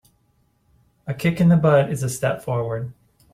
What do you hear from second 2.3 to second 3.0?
forward.